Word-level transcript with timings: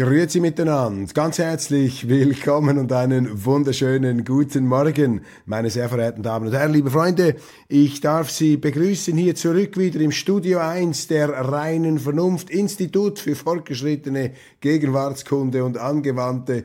Grüezi 0.00 0.40
miteinander, 0.40 1.12
ganz 1.12 1.36
herzlich 1.36 2.08
willkommen 2.08 2.78
und 2.78 2.90
einen 2.90 3.44
wunderschönen 3.44 4.24
guten 4.24 4.66
Morgen, 4.66 5.20
meine 5.44 5.68
sehr 5.68 5.90
verehrten 5.90 6.22
Damen 6.22 6.46
und 6.46 6.54
Herren, 6.54 6.72
liebe 6.72 6.90
Freunde. 6.90 7.36
Ich 7.68 8.00
darf 8.00 8.30
Sie 8.30 8.56
begrüßen 8.56 9.14
hier 9.14 9.34
zurück 9.34 9.76
wieder 9.76 10.00
im 10.00 10.10
Studio 10.10 10.60
1 10.60 11.08
der 11.08 11.28
reinen 11.28 11.98
Vernunft 11.98 12.48
Institut 12.48 13.18
für 13.18 13.36
fortgeschrittene 13.36 14.30
Gegenwartskunde 14.62 15.62
und 15.62 15.76
angewandte 15.76 16.64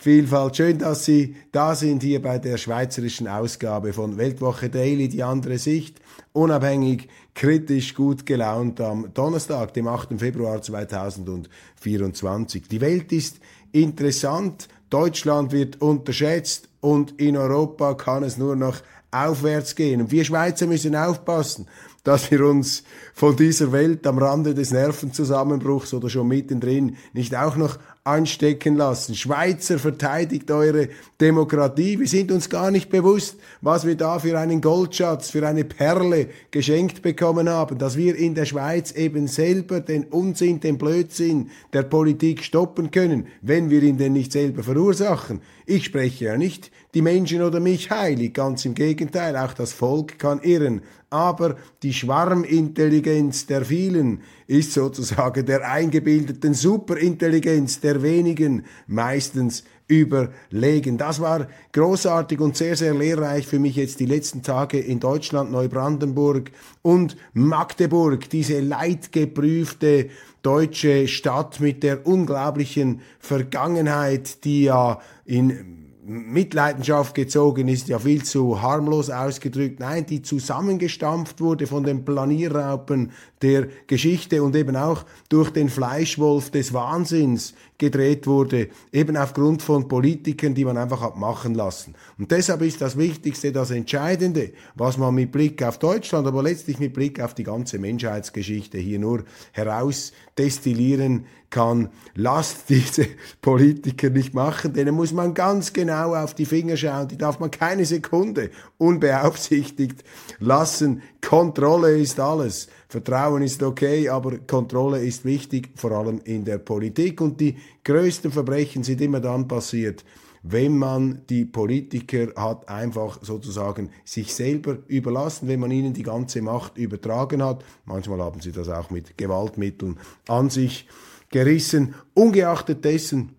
Meinungsvielfalt. 0.00 0.56
Schön, 0.56 0.78
dass 0.78 1.04
Sie 1.04 1.36
da 1.52 1.74
sind 1.74 2.02
hier 2.02 2.22
bei 2.22 2.38
der 2.38 2.56
schweizerischen 2.56 3.28
Ausgabe 3.28 3.92
von 3.92 4.16
Weltwoche 4.16 4.70
Daily, 4.70 5.08
die 5.08 5.22
andere 5.22 5.58
Sicht 5.58 6.00
unabhängig, 6.32 7.08
kritisch, 7.34 7.94
gut 7.94 8.24
gelaunt 8.24 8.80
am 8.80 9.12
Donnerstag, 9.12 9.74
dem 9.74 9.88
8. 9.88 10.18
Februar 10.18 10.62
2024. 10.62 12.68
Die 12.68 12.80
Welt 12.80 13.12
ist 13.12 13.40
interessant, 13.72 14.68
Deutschland 14.88 15.52
wird 15.52 15.82
unterschätzt 15.82 16.68
und 16.80 17.20
in 17.20 17.36
Europa 17.36 17.94
kann 17.94 18.22
es 18.22 18.38
nur 18.38 18.56
noch 18.56 18.76
aufwärts 19.10 19.74
gehen. 19.74 20.02
Und 20.02 20.12
wir 20.12 20.24
Schweizer 20.24 20.66
müssen 20.66 20.96
aufpassen, 20.96 21.66
dass 22.04 22.30
wir 22.30 22.46
uns 22.46 22.84
von 23.12 23.36
dieser 23.36 23.72
Welt 23.72 24.06
am 24.06 24.18
Rande 24.18 24.54
des 24.54 24.70
Nervenzusammenbruchs 24.70 25.92
oder 25.92 26.08
schon 26.08 26.28
mittendrin 26.28 26.96
nicht 27.12 27.34
auch 27.34 27.56
noch 27.56 27.78
anstecken 28.04 28.76
lassen. 28.76 29.14
Schweizer, 29.14 29.78
verteidigt 29.78 30.50
eure 30.50 30.88
Demokratie. 31.20 31.98
Wir 32.00 32.08
sind 32.08 32.32
uns 32.32 32.48
gar 32.48 32.70
nicht 32.70 32.88
bewusst, 32.88 33.36
was 33.60 33.86
wir 33.86 33.94
da 33.94 34.18
für 34.18 34.38
einen 34.38 34.62
Goldschatz, 34.62 35.28
für 35.28 35.46
eine 35.46 35.64
Perle 35.64 36.28
geschenkt 36.50 37.02
bekommen 37.02 37.48
haben, 37.48 37.78
dass 37.78 37.98
wir 37.98 38.16
in 38.16 38.34
der 38.34 38.46
Schweiz 38.46 38.92
eben 38.92 39.28
selber 39.28 39.80
den 39.80 40.04
Unsinn, 40.04 40.60
den 40.60 40.78
Blödsinn 40.78 41.50
der 41.74 41.82
Politik 41.82 42.42
stoppen 42.42 42.90
können, 42.90 43.26
wenn 43.42 43.68
wir 43.68 43.82
ihn 43.82 43.98
denn 43.98 44.14
nicht 44.14 44.32
selber 44.32 44.62
verursachen. 44.62 45.42
Ich 45.66 45.84
spreche 45.84 46.24
ja 46.24 46.36
nicht 46.38 46.70
die 46.94 47.02
Menschen 47.02 47.42
oder 47.42 47.60
mich 47.60 47.90
heilig, 47.90 48.34
ganz 48.34 48.64
im 48.64 48.74
Gegenteil, 48.74 49.36
auch 49.36 49.52
das 49.52 49.72
Volk 49.72 50.18
kann 50.18 50.40
irren. 50.40 50.80
Aber 51.10 51.56
die 51.82 51.92
Schwarmintelligenz 51.92 53.46
der 53.46 53.64
vielen 53.64 54.20
ist 54.46 54.72
sozusagen 54.72 55.44
der 55.44 55.68
eingebildeten 55.68 56.54
Superintelligenz 56.54 57.80
der 57.80 58.02
wenigen 58.02 58.64
meistens 58.86 59.64
überlegen. 59.88 60.98
Das 60.98 61.20
war 61.20 61.48
großartig 61.72 62.38
und 62.38 62.56
sehr, 62.56 62.76
sehr 62.76 62.94
lehrreich 62.94 63.46
für 63.46 63.58
mich 63.58 63.74
jetzt 63.74 63.98
die 63.98 64.06
letzten 64.06 64.42
Tage 64.42 64.78
in 64.78 65.00
Deutschland, 65.00 65.50
Neubrandenburg 65.50 66.52
und 66.82 67.16
Magdeburg, 67.32 68.30
diese 68.30 68.60
leidgeprüfte 68.60 70.10
deutsche 70.42 71.08
Stadt 71.08 71.58
mit 71.58 71.82
der 71.82 72.06
unglaublichen 72.06 73.00
Vergangenheit, 73.18 74.44
die 74.44 74.62
ja 74.62 75.00
in 75.24 75.79
Mitleidenschaft 76.10 77.14
gezogen 77.14 77.68
ist 77.68 77.86
ja 77.86 78.00
viel 78.00 78.24
zu 78.24 78.60
harmlos 78.60 79.10
ausgedrückt. 79.10 79.78
Nein, 79.78 80.06
die 80.06 80.22
zusammengestampft 80.22 81.40
wurde 81.40 81.68
von 81.68 81.84
den 81.84 82.04
Planierraupen 82.04 83.12
der 83.42 83.68
Geschichte 83.86 84.42
und 84.42 84.56
eben 84.56 84.74
auch 84.74 85.04
durch 85.28 85.50
den 85.50 85.68
Fleischwolf 85.68 86.50
des 86.50 86.72
Wahnsinns 86.72 87.54
gedreht 87.80 88.28
wurde, 88.28 88.68
eben 88.92 89.16
aufgrund 89.16 89.62
von 89.62 89.88
Politikern, 89.88 90.54
die 90.54 90.64
man 90.64 90.76
einfach 90.76 91.00
hat 91.00 91.16
machen 91.16 91.54
lassen. 91.54 91.94
Und 92.18 92.30
deshalb 92.30 92.62
ist 92.62 92.80
das 92.80 92.96
Wichtigste, 92.96 93.50
das 93.50 93.72
Entscheidende, 93.72 94.52
was 94.76 94.98
man 94.98 95.14
mit 95.14 95.32
Blick 95.32 95.62
auf 95.64 95.78
Deutschland, 95.78 96.28
aber 96.28 96.44
letztlich 96.44 96.78
mit 96.78 96.94
Blick 96.94 97.20
auf 97.20 97.34
die 97.34 97.42
ganze 97.42 97.80
Menschheitsgeschichte 97.80 98.78
hier 98.78 99.00
nur 99.00 99.24
herausdestillieren 99.52 101.26
kann. 101.48 101.88
Lasst 102.14 102.68
diese 102.68 103.06
Politiker 103.40 104.10
nicht 104.10 104.34
machen, 104.34 104.72
denen 104.72 104.94
muss 104.94 105.12
man 105.12 105.34
ganz 105.34 105.72
genau 105.72 106.14
auf 106.14 106.34
die 106.34 106.46
Finger 106.46 106.76
schauen, 106.76 107.08
die 107.08 107.18
darf 107.18 107.40
man 107.40 107.50
keine 107.50 107.84
Sekunde 107.84 108.50
unbeaufsichtigt 108.78 110.04
lassen. 110.38 111.02
Kontrolle 111.20 111.98
ist 111.98 112.20
alles. 112.20 112.68
Vertrauen 112.90 113.42
ist 113.42 113.62
okay, 113.62 114.08
aber 114.08 114.38
Kontrolle 114.38 114.98
ist 114.98 115.24
wichtig, 115.24 115.70
vor 115.76 115.92
allem 115.92 116.20
in 116.24 116.44
der 116.44 116.58
Politik. 116.58 117.20
Und 117.20 117.40
die 117.40 117.56
größten 117.84 118.32
Verbrechen 118.32 118.82
sind 118.82 119.00
immer 119.00 119.20
dann 119.20 119.46
passiert, 119.46 120.04
wenn 120.42 120.76
man 120.76 121.22
die 121.30 121.44
Politiker 121.44 122.34
hat 122.34 122.68
einfach 122.68 123.20
sozusagen 123.22 123.90
sich 124.04 124.34
selber 124.34 124.78
überlassen, 124.88 125.46
wenn 125.46 125.60
man 125.60 125.70
ihnen 125.70 125.92
die 125.92 126.02
ganze 126.02 126.42
Macht 126.42 126.78
übertragen 126.78 127.44
hat. 127.44 127.64
Manchmal 127.84 128.20
haben 128.22 128.40
sie 128.40 128.50
das 128.50 128.68
auch 128.68 128.90
mit 128.90 129.16
Gewaltmitteln 129.16 129.96
an 130.26 130.50
sich 130.50 130.88
gerissen. 131.28 131.94
Ungeachtet 132.14 132.84
dessen, 132.84 133.36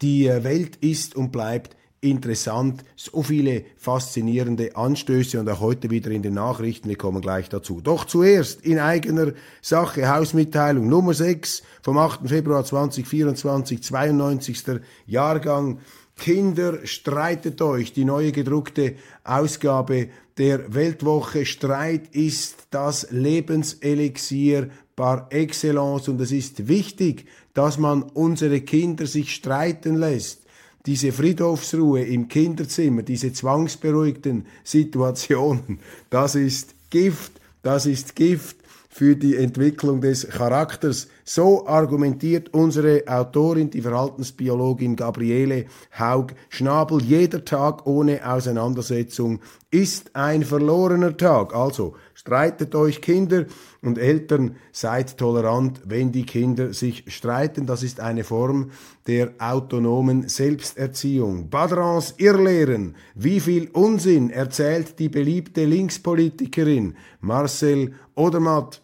die 0.00 0.26
Welt 0.26 0.76
ist 0.76 1.14
und 1.16 1.32
bleibt 1.32 1.76
interessant, 2.00 2.82
so 2.96 3.22
viele 3.22 3.64
faszinierende 3.76 4.74
Anstöße 4.74 5.38
und 5.38 5.48
auch 5.48 5.60
heute 5.60 5.90
wieder 5.90 6.10
in 6.10 6.22
den 6.22 6.34
Nachrichten, 6.34 6.88
wir 6.88 6.96
kommen 6.96 7.20
gleich 7.20 7.48
dazu. 7.48 7.80
Doch 7.82 8.04
zuerst 8.06 8.64
in 8.64 8.78
eigener 8.78 9.32
Sache 9.60 10.08
Hausmitteilung 10.08 10.88
Nummer 10.88 11.12
6 11.12 11.62
vom 11.82 11.98
8. 11.98 12.26
Februar 12.26 12.64
2024, 12.64 13.82
92. 13.82 14.64
Jahrgang. 15.06 15.80
Kinder, 16.16 16.86
streitet 16.86 17.62
euch. 17.62 17.94
Die 17.94 18.04
neue 18.04 18.32
gedruckte 18.32 18.96
Ausgabe 19.24 20.08
der 20.36 20.74
Weltwoche 20.74 21.46
Streit 21.46 22.14
ist 22.14 22.66
das 22.70 23.10
Lebenselixier 23.10 24.68
par 24.96 25.28
excellence 25.30 26.08
und 26.08 26.20
es 26.20 26.30
ist 26.30 26.68
wichtig, 26.68 27.26
dass 27.54 27.78
man 27.78 28.02
unsere 28.02 28.60
Kinder 28.60 29.06
sich 29.06 29.34
streiten 29.34 29.96
lässt 29.96 30.39
diese 30.86 31.12
Friedhofsruhe 31.12 32.02
im 32.02 32.28
Kinderzimmer, 32.28 33.02
diese 33.02 33.32
zwangsberuhigten 33.32 34.46
Situationen, 34.64 35.80
das 36.08 36.34
ist 36.34 36.74
Gift, 36.90 37.32
das 37.62 37.86
ist 37.86 38.16
Gift 38.16 38.56
für 38.88 39.14
die 39.14 39.36
Entwicklung 39.36 40.00
des 40.00 40.26
Charakters. 40.28 41.08
So 41.32 41.64
argumentiert 41.64 42.52
unsere 42.52 43.04
Autorin, 43.06 43.70
die 43.70 43.82
Verhaltensbiologin 43.82 44.96
Gabriele 44.96 45.66
Haug-Schnabel. 45.96 47.00
Jeder 47.02 47.44
Tag 47.44 47.86
ohne 47.86 48.28
Auseinandersetzung 48.28 49.38
ist 49.70 50.16
ein 50.16 50.42
verlorener 50.42 51.16
Tag. 51.16 51.54
Also 51.54 51.94
streitet 52.14 52.74
euch 52.74 53.00
Kinder 53.00 53.44
und 53.80 53.96
Eltern, 53.96 54.56
seid 54.72 55.18
tolerant, 55.18 55.80
wenn 55.84 56.10
die 56.10 56.26
Kinder 56.26 56.72
sich 56.72 57.04
streiten. 57.06 57.64
Das 57.64 57.84
ist 57.84 58.00
eine 58.00 58.24
Form 58.24 58.72
der 59.06 59.30
autonomen 59.38 60.28
Selbsterziehung. 60.28 61.48
Badrans 61.48 62.14
Irrlehren. 62.16 62.96
Wie 63.14 63.38
viel 63.38 63.70
Unsinn 63.72 64.30
erzählt 64.30 64.98
die 64.98 65.08
beliebte 65.08 65.64
Linkspolitikerin 65.64 66.96
Marcel 67.20 67.92
Odermatt 68.16 68.82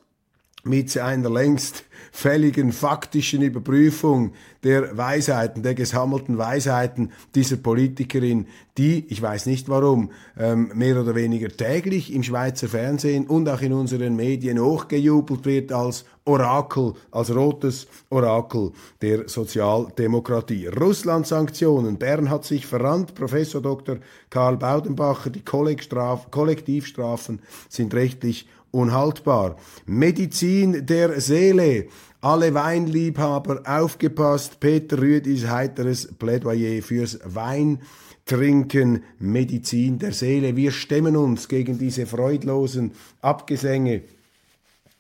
mit 0.67 0.91
seiner 0.91 1.31
längst 1.31 1.85
fälligen 2.13 2.73
faktischen 2.73 3.43
Überprüfung 3.43 4.33
der 4.65 4.97
Weisheiten, 4.97 5.63
der 5.63 5.75
gesammelten 5.75 6.39
Weisheiten 6.39 7.13
dieser 7.35 7.57
Politikerin, 7.57 8.47
die, 8.79 9.05
ich 9.09 9.21
weiß 9.21 9.47
nicht 9.47 9.69
warum, 9.69 10.11
ähm, 10.39 10.73
mehr 10.75 11.01
oder 11.01 11.15
weniger 11.15 11.49
täglich 11.49 12.13
im 12.15 12.23
Schweizer 12.23 12.69
Fernsehen 12.69 13.27
und 13.27 13.49
auch 13.49 13.61
in 13.61 13.75
unseren 13.75 14.17
Medien 14.17 14.59
hochgejubelt 14.59 15.45
wird 15.45 15.73
als 15.73 16.07
Orakel, 16.25 16.95
als 17.11 17.35
rotes 17.35 17.87
Orakel 18.09 18.73
der 19.03 19.29
Sozialdemokratie. 19.29 20.69
Russland-Sanktionen. 20.69 21.99
Bern 21.99 22.31
hat 22.31 22.45
sich 22.45 22.67
verrannt. 22.67 23.15
Professor 23.15 23.61
Dr. 23.61 23.99
Karl 24.31 24.57
Baudenbacher, 24.57 25.31
die 25.31 25.45
Kollektivstrafen 25.45 27.41
sind 27.69 27.95
rechtlich 27.95 28.49
unhaltbar. 28.77 29.57
Medizin 29.87 30.87
der 30.87 31.21
Seele. 31.21 31.89
Alle 32.21 32.55
Weinliebhaber 32.55 33.63
aufgepasst. 33.65 34.61
Peter 34.61 34.99
Rüdis 34.99 35.49
heiteres 35.49 36.09
Plädoyer 36.19 36.83
fürs 36.83 37.19
Wein 37.25 37.81
Trinken 38.27 39.05
Medizin 39.19 39.99
der 39.99 40.13
Seele. 40.13 40.57
Wir 40.57 40.73
stemmen 40.73 41.17
uns 41.17 41.49
gegen 41.49 41.79
diese 41.79 42.07
freudlosen 42.07 42.93
Abgesänge. 43.23 44.03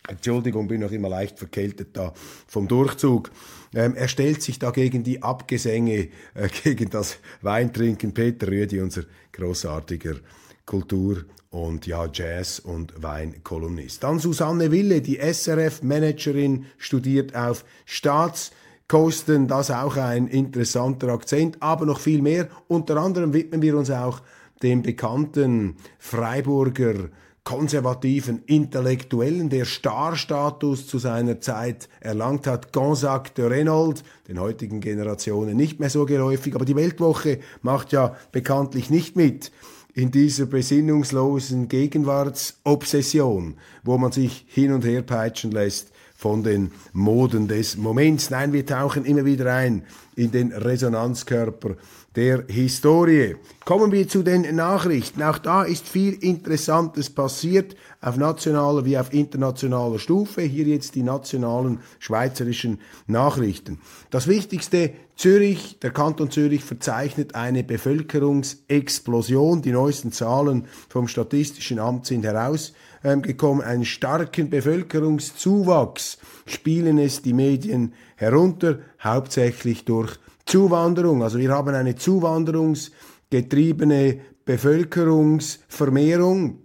Entschuldigung, 0.08 0.69
bin 0.69 0.81
noch 0.81 0.93
immer 0.93 1.08
leicht 1.08 1.38
verkältet 1.38 1.96
da 1.96 2.12
vom 2.46 2.69
Durchzug. 2.69 3.32
Ähm, 3.75 3.96
er 3.96 4.06
stellt 4.06 4.43
sich 4.43 4.61
da 4.61 4.70
gegen 4.70 5.02
die 5.02 5.23
Abgesänge, 5.23 6.08
äh, 6.34 6.49
gegen 6.62 6.90
das 6.90 7.19
Weintrinken. 7.43 8.14
Peter 8.14 8.46
Rüdi, 8.46 8.81
unser 8.81 9.02
großartiger 9.32 10.14
Kultur- 10.64 11.25
und 11.56 11.87
ja, 11.87 12.06
Jazz- 12.12 12.58
und 12.58 13.03
Weinkolumnist. 13.03 14.03
Dann 14.05 14.19
Susanne 14.19 14.70
Wille, 14.70 15.00
die 15.00 15.17
SRF-Managerin, 15.17 16.67
studiert 16.76 17.35
auf 17.35 17.64
Staatskosten. 17.87 19.49
Das 19.49 19.70
auch 19.70 19.97
ein 19.97 20.26
interessanter 20.26 21.08
Akzent, 21.08 21.56
aber 21.61 21.87
noch 21.87 21.99
viel 21.99 22.20
mehr. 22.20 22.49
Unter 22.69 22.99
anderem 22.99 23.32
widmen 23.32 23.62
wir 23.62 23.76
uns 23.76 23.91
auch 23.91 24.20
dem 24.62 24.82
bekannten 24.82 25.76
Freiburger 25.99 27.08
konservativen 27.43 28.43
Intellektuellen, 28.47 29.49
der 29.49 29.64
Starstatus 29.64 30.88
zu 30.88 30.99
seiner 30.99 31.41
Zeit 31.41 31.88
erlangt 32.00 32.47
hat, 32.49 32.73
Gonzague 32.73 33.31
de 33.37 33.47
Renault, 33.47 34.02
den 34.26 34.41
heutigen 34.41 34.81
Generationen 34.81 35.56
nicht 35.56 35.79
mehr 35.79 35.88
so 35.88 36.06
geläufig, 36.06 36.56
aber 36.56 36.64
die 36.64 36.75
Weltwoche 36.75 37.38
macht 37.62 37.93
ja 37.93 38.17
bekanntlich 38.32 38.91
nicht 38.91 39.14
mit 39.14 39.52
in 39.96 40.10
dieser 40.10 40.44
besinnungslosen 40.44 41.69
Gegenwartsobsession, 41.69 43.56
wo 43.82 43.96
man 43.96 44.12
sich 44.12 44.44
hin 44.46 44.72
und 44.72 44.84
her 44.84 45.00
peitschen 45.00 45.50
lässt 45.50 45.90
von 46.14 46.43
den 46.43 46.70
Moden 46.93 47.48
des 47.48 47.78
Moments. 47.78 48.28
Nein, 48.28 48.52
wir 48.52 48.66
tauchen 48.66 49.06
immer 49.06 49.25
wieder 49.25 49.54
ein 49.54 49.84
in 50.14 50.31
den 50.32 50.52
Resonanzkörper 50.52 51.76
der 52.16 52.44
Historie. 52.48 53.36
Kommen 53.66 53.92
wir 53.92 54.08
zu 54.08 54.22
den 54.22 54.56
Nachrichten. 54.56 55.22
Auch 55.22 55.36
da 55.36 55.62
ist 55.64 55.86
viel 55.86 56.14
Interessantes 56.14 57.10
passiert 57.10 57.76
auf 58.00 58.16
nationaler 58.16 58.86
wie 58.86 58.96
auf 58.96 59.12
internationaler 59.12 59.98
Stufe. 59.98 60.40
Hier 60.40 60.64
jetzt 60.64 60.94
die 60.94 61.02
nationalen 61.02 61.80
schweizerischen 61.98 62.80
Nachrichten. 63.06 63.80
Das 64.10 64.28
Wichtigste, 64.28 64.92
Zürich, 65.14 65.78
der 65.80 65.90
Kanton 65.90 66.30
Zürich 66.30 66.64
verzeichnet 66.64 67.34
eine 67.34 67.62
Bevölkerungsexplosion. 67.64 69.60
Die 69.60 69.72
neuesten 69.72 70.10
Zahlen 70.10 70.66
vom 70.88 71.08
Statistischen 71.08 71.78
Amt 71.78 72.06
sind 72.06 72.24
herausgekommen. 72.24 73.62
Einen 73.62 73.84
starken 73.84 74.48
Bevölkerungszuwachs 74.48 76.16
spielen 76.46 76.96
es 76.96 77.20
die 77.20 77.34
Medien 77.34 77.92
herunter, 78.16 78.78
hauptsächlich 79.02 79.84
durch 79.84 80.18
Zuwanderung. 80.46 81.22
Also 81.22 81.38
wir 81.38 81.50
haben 81.50 81.75
eine 81.75 81.96
zuwanderungsgetriebene 81.96 84.20
Bevölkerungsvermehrung. 84.44 86.60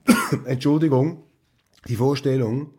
Entschuldigung, 0.44 1.22
die 1.88 1.96
Vorstellung, 1.96 2.70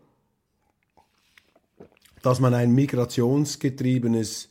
dass 2.21 2.39
man 2.39 2.53
ein 2.53 2.73
migrationsgetriebenes 2.73 4.49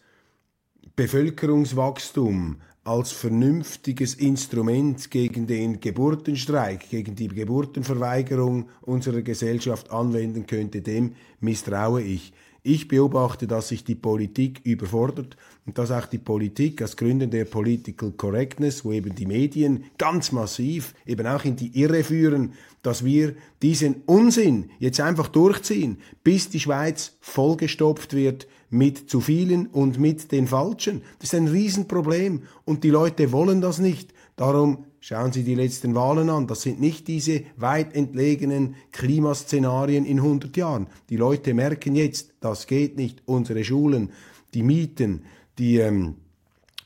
Bevölkerungswachstum 0.97 2.57
als 2.85 3.13
vernünftiges 3.13 4.15
Instrument 4.15 5.11
gegen 5.11 5.47
den 5.47 5.79
Geburtenstreik, 5.79 6.91
gegen 6.91 7.15
die 7.15 7.29
Geburtenverweigerung 7.29 8.69
unserer 8.81 9.23
Gesellschaft 9.23 9.91
anwenden 9.93 10.47
könnte, 10.47 10.83
dem 10.83 11.15
misstraue 11.41 12.03
ich. 12.03 12.33
Ich 12.65 12.87
beobachte, 12.87 13.49
dass 13.49 13.69
sich 13.69 13.83
die 13.83 13.97
Politik 13.97 14.61
überfordert 14.63 15.37
und 15.67 15.79
dass 15.79 15.91
auch 15.91 16.07
die 16.07 16.19
Politik 16.19 16.81
aus 16.81 16.97
Gründen 16.97 17.29
der 17.29 17.45
Political 17.45 18.13
Correctness, 18.13 18.85
wo 18.85 18.93
eben 18.93 19.17
die 19.17 19.27
Medien 19.27 19.85
ganz 19.99 20.31
massiv 20.31 20.95
eben 21.05 21.27
auch 21.27 21.45
in 21.45 21.57
die 21.57 21.77
Irre 21.81 22.05
führen, 22.05 22.53
dass 22.83 23.05
wir 23.05 23.35
diesen 23.63 24.03
Unsinn 24.07 24.71
jetzt 24.79 25.01
einfach 25.01 25.27
durchziehen, 25.27 25.99
bis 26.23 26.51
die 26.51 26.61
Schweiz 26.61 27.17
vollgestopft 27.21 28.15
wird 28.15 28.47
mit 28.71 29.11
zu 29.11 29.21
vielen 29.21 29.67
und 29.67 29.99
mit 29.99 30.31
den 30.31 30.47
Falschen. 30.47 31.03
Das 31.19 31.33
ist 31.33 31.35
ein 31.35 31.49
Riesenproblem 31.49 32.43
und 32.65 32.85
die 32.85 32.91
Leute 32.91 33.33
wollen 33.33 33.61
das 33.61 33.81
nicht. 33.81 34.15
Darum 34.37 34.85
Schauen 35.05 35.33
Sie 35.33 35.43
die 35.43 35.57
letzten 35.57 35.97
Wahlen 35.97 36.31
an. 36.31 36.47
Das 36.47 36.63
sind 36.63 36.81
nicht 36.81 37.09
diese 37.09 37.43
weit 37.57 37.97
entlegenen 37.97 38.77
Klimaszenarien 38.93 40.05
in 40.05 40.19
100 40.19 40.57
Jahren. 40.57 40.87
Die 41.11 41.17
Leute 41.17 41.55
merken 41.55 41.97
jetzt, 41.97 42.35
das 42.39 42.69
geht 42.69 42.97
nicht. 42.97 43.21
Unsere 43.25 43.65
Schulen, 43.65 44.13
die 44.55 44.63
Mieten, 44.63 45.25
die, 45.59 45.79
ähm, 45.79 46.19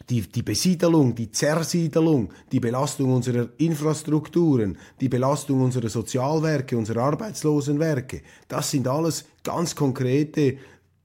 die, 0.09 0.23
die 0.23 0.43
Besiedelung, 0.43 1.15
die 1.15 1.31
Zersiedelung, 1.31 2.31
die 2.53 2.59
Belastung 2.59 3.13
unserer 3.13 3.51
Infrastrukturen, 3.59 4.79
die 4.99 5.11
Belastung 5.11 5.61
unserer 5.61 5.91
Sozialwerke, 5.91 6.79
unserer 6.79 7.03
Arbeitslosenwerke, 7.03 8.23
das 8.49 8.71
sind 8.71 8.89
alles 8.89 9.27
ganz 9.45 9.77
konkrete, 9.77 10.57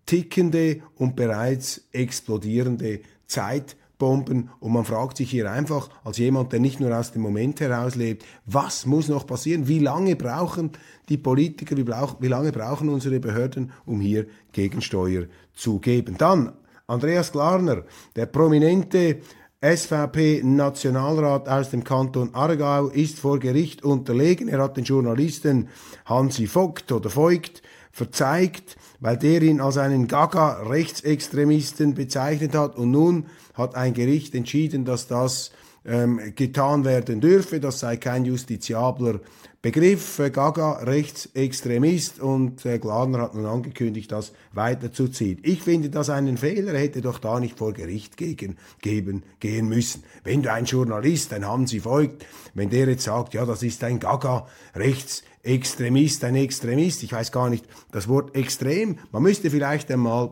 tickende 0.06 0.80
und 0.96 1.18
bereits 1.18 1.90
explodierende 1.92 3.02
Zeit 3.28 3.76
Bomben 4.02 4.50
und 4.60 4.74
man 4.74 4.84
fragt 4.84 5.18
sich 5.18 5.30
hier 5.30 5.52
einfach 5.52 5.90
als 6.04 6.18
jemand, 6.18 6.52
der 6.52 6.60
nicht 6.60 6.80
nur 6.80 6.98
aus 6.98 7.12
dem 7.12 7.22
Moment 7.22 7.60
heraus 7.60 7.94
lebt, 7.94 8.26
was 8.48 8.88
muss 8.88 9.08
noch 9.10 9.28
passieren? 9.28 9.68
Wie 9.68 9.78
lange 9.78 10.16
brauchen 10.16 10.72
die 11.08 11.20
Politiker, 11.20 11.78
wie, 11.78 12.28
lange 12.28 12.52
brauchen 12.52 12.90
unsere 12.90 13.20
Behörden, 13.20 13.72
um 13.86 14.02
hier 14.02 14.26
Gegensteuer 14.54 15.26
zu 15.54 15.78
geben? 15.78 16.16
Dann 16.18 16.54
Andreas 16.88 17.32
Glarner, 17.32 17.84
der 18.16 18.26
prominente 18.26 19.20
SVP-Nationalrat 19.62 21.48
aus 21.48 21.70
dem 21.70 21.84
Kanton 21.84 22.34
Aargau 22.34 22.88
ist 22.88 23.20
vor 23.20 23.38
Gericht 23.38 23.84
unterlegen. 23.84 24.48
Er 24.48 24.64
hat 24.64 24.78
den 24.78 24.84
Journalisten 24.84 25.70
Hansi 26.06 26.48
Vogt 26.48 26.92
oder 26.92 27.16
Voigt 27.16 27.62
verzeigt, 27.92 28.78
weil 29.00 29.18
der 29.18 29.42
ihn 29.42 29.60
als 29.62 29.78
einen 29.78 30.08
Gaga-Rechtsextremisten 30.08 31.94
bezeichnet 31.94 32.56
hat 32.56 32.76
und 32.78 32.92
nun 32.92 33.26
hat 33.54 33.76
ein 33.76 33.94
Gericht 33.94 34.34
entschieden, 34.34 34.86
dass 34.86 35.08
das 35.08 35.52
ähm, 35.86 36.34
getan 36.36 36.86
werden 36.86 37.22
dürfe. 37.22 37.60
Das 37.60 37.80
sei 37.80 37.98
kein 37.98 38.26
justiziabler 38.26 39.20
Begriff. 39.62 40.18
Äh, 40.18 40.32
Gaga 40.32 40.80
Rechtsextremist 40.84 42.20
und 42.20 42.66
äh, 42.66 42.80
Gladner 42.80 43.22
hat 43.22 43.36
nun 43.36 43.46
angekündigt, 43.46 44.12
das 44.12 44.34
weiterzuziehen. 44.54 45.40
Ich 45.44 45.62
finde 45.62 45.90
das 45.90 46.10
einen 46.10 46.38
Fehler, 46.38 46.74
er 46.74 46.80
hätte 46.80 47.02
doch 47.02 47.20
da 47.20 47.40
nicht 47.40 47.58
vor 47.60 47.74
Gericht 47.74 48.18
gegen, 48.18 48.58
geben, 48.82 49.24
gehen 49.40 49.70
müssen. 49.70 50.04
Wenn 50.24 50.42
du 50.42 50.52
ein 50.52 50.66
Journalist, 50.66 51.32
ein 51.34 51.48
Hansi 51.48 51.80
folgt, 51.80 52.26
wenn 52.56 52.72
der 52.72 52.88
jetzt 52.88 53.04
sagt, 53.04 53.36
ja, 53.36 53.46
das 53.46 53.62
ist 53.62 53.84
ein 53.84 54.00
Gaga 54.00 54.48
Rechtsextremist, 54.76 56.24
ein 56.24 56.36
Extremist, 56.36 57.04
ich 57.04 57.12
weiß 57.12 57.32
gar 57.32 57.50
nicht, 57.50 57.66
das 57.92 58.08
Wort 58.08 58.36
extrem, 58.36 58.98
man 59.12 59.22
müsste 59.22 59.52
vielleicht 59.52 59.92
einmal 59.92 60.32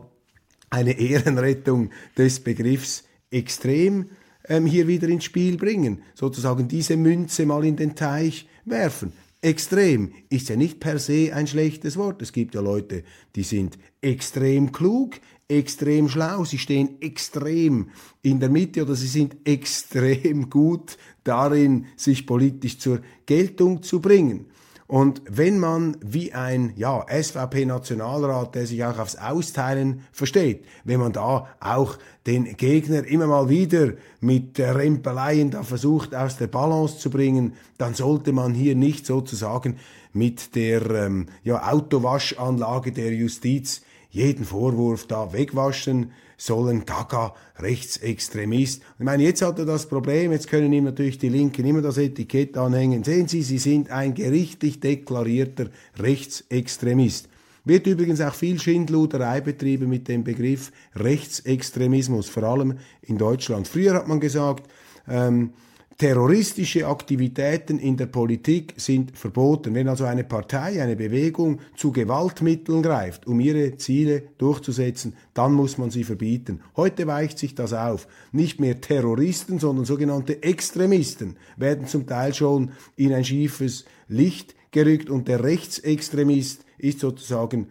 eine 0.70 0.98
Ehrenrettung 0.98 1.90
des 2.18 2.40
Begriffs 2.40 3.04
extrem 3.30 4.10
ähm, 4.48 4.66
hier 4.66 4.88
wieder 4.88 5.08
ins 5.08 5.24
Spiel 5.24 5.56
bringen, 5.56 6.02
sozusagen 6.14 6.66
diese 6.66 6.96
Münze 6.96 7.46
mal 7.46 7.64
in 7.64 7.76
den 7.76 7.94
Teich 7.94 8.48
werfen. 8.64 9.12
Extrem 9.42 10.12
ist 10.28 10.50
ja 10.50 10.56
nicht 10.56 10.80
per 10.80 10.98
se 10.98 11.32
ein 11.34 11.46
schlechtes 11.46 11.96
Wort. 11.96 12.20
Es 12.20 12.32
gibt 12.32 12.54
ja 12.54 12.60
Leute, 12.60 13.04
die 13.36 13.42
sind 13.42 13.78
extrem 14.02 14.70
klug, 14.70 15.14
extrem 15.48 16.08
schlau, 16.08 16.44
sie 16.44 16.58
stehen 16.58 17.00
extrem 17.00 17.90
in 18.22 18.38
der 18.38 18.50
Mitte 18.50 18.82
oder 18.82 18.94
sie 18.94 19.06
sind 19.06 19.36
extrem 19.44 20.50
gut 20.50 20.98
darin, 21.24 21.86
sich 21.96 22.26
politisch 22.26 22.78
zur 22.78 23.00
Geltung 23.24 23.82
zu 23.82 24.00
bringen. 24.00 24.46
Und 24.90 25.22
wenn 25.30 25.60
man 25.60 25.96
wie 26.00 26.32
ein 26.32 26.72
ja, 26.74 27.06
SVP-Nationalrat, 27.08 28.56
der 28.56 28.66
sich 28.66 28.84
auch 28.84 28.98
aufs 28.98 29.14
Austeilen 29.14 30.00
versteht, 30.10 30.64
wenn 30.82 30.98
man 30.98 31.12
da 31.12 31.46
auch 31.60 31.96
den 32.26 32.56
Gegner 32.56 33.06
immer 33.06 33.28
mal 33.28 33.48
wieder 33.48 33.92
mit 34.18 34.58
Rempeleien 34.58 35.52
da 35.52 35.62
versucht 35.62 36.12
aus 36.12 36.38
der 36.38 36.48
Balance 36.48 36.98
zu 36.98 37.08
bringen, 37.08 37.52
dann 37.78 37.94
sollte 37.94 38.32
man 38.32 38.52
hier 38.52 38.74
nicht 38.74 39.06
sozusagen 39.06 39.76
mit 40.12 40.56
der 40.56 40.90
ähm, 40.90 41.26
ja, 41.44 41.70
Autowaschanlage 41.70 42.90
der 42.90 43.14
Justiz 43.14 43.82
jeden 44.10 44.44
Vorwurf 44.44 45.06
da 45.06 45.32
wegwaschen 45.32 46.10
sollen, 46.40 46.86
Gaga, 46.86 47.34
Rechtsextremist. 47.58 48.82
Ich 48.98 49.04
meine, 49.04 49.22
jetzt 49.22 49.42
hat 49.42 49.58
er 49.58 49.66
das 49.66 49.86
Problem, 49.86 50.32
jetzt 50.32 50.48
können 50.48 50.72
ihm 50.72 50.84
natürlich 50.84 51.18
die 51.18 51.28
Linken 51.28 51.66
immer 51.66 51.82
das 51.82 51.98
Etikett 51.98 52.56
anhängen. 52.56 53.04
Sehen 53.04 53.28
Sie, 53.28 53.42
Sie 53.42 53.58
sind 53.58 53.90
ein 53.90 54.14
gerichtlich 54.14 54.80
deklarierter 54.80 55.66
Rechtsextremist. 55.98 57.28
Wird 57.64 57.86
übrigens 57.86 58.22
auch 58.22 58.34
viel 58.34 58.58
Schindluderei 58.58 59.42
betrieben 59.42 59.90
mit 59.90 60.08
dem 60.08 60.24
Begriff 60.24 60.72
Rechtsextremismus, 60.96 62.28
vor 62.28 62.44
allem 62.44 62.78
in 63.02 63.18
Deutschland. 63.18 63.68
Früher 63.68 63.94
hat 63.94 64.08
man 64.08 64.18
gesagt, 64.18 64.70
ähm, 65.06 65.52
Terroristische 66.00 66.86
Aktivitäten 66.86 67.78
in 67.78 67.98
der 67.98 68.06
Politik 68.06 68.72
sind 68.78 69.18
verboten. 69.18 69.74
Wenn 69.74 69.86
also 69.86 70.06
eine 70.06 70.24
Partei, 70.24 70.82
eine 70.82 70.96
Bewegung 70.96 71.60
zu 71.76 71.92
Gewaltmitteln 71.92 72.82
greift, 72.82 73.26
um 73.26 73.38
ihre 73.38 73.76
Ziele 73.76 74.22
durchzusetzen, 74.38 75.14
dann 75.34 75.52
muss 75.52 75.76
man 75.76 75.90
sie 75.90 76.04
verbieten. 76.04 76.62
Heute 76.74 77.06
weicht 77.06 77.38
sich 77.38 77.54
das 77.54 77.74
auf. 77.74 78.08
Nicht 78.32 78.60
mehr 78.60 78.80
Terroristen, 78.80 79.58
sondern 79.58 79.84
sogenannte 79.84 80.42
Extremisten 80.42 81.36
werden 81.58 81.86
zum 81.86 82.06
Teil 82.06 82.32
schon 82.32 82.70
in 82.96 83.12
ein 83.12 83.26
schiefes 83.26 83.84
Licht 84.08 84.54
gerückt 84.70 85.10
und 85.10 85.28
der 85.28 85.44
Rechtsextremist 85.44 86.64
ist 86.78 87.00
sozusagen 87.00 87.66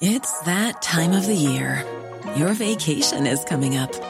It's 0.00 0.42
that 0.46 0.80
time 0.80 1.14
of 1.14 1.26
the 1.26 1.34
year. 1.34 1.84
Your 2.34 2.58
vacation 2.58 3.26
is 3.26 3.44
coming 3.44 3.76
up. 3.76 4.09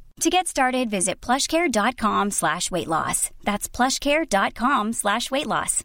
To 0.21 0.29
get 0.29 0.47
started, 0.47 0.91
visit 0.91 1.19
plushcare.com 1.19 2.29
slash 2.29 2.69
weight 2.69 2.87
loss. 2.87 3.31
That's 3.43 3.67
plushcare.com 3.67 4.93
slash 4.93 5.31
weight 5.31 5.47
loss. 5.47 5.83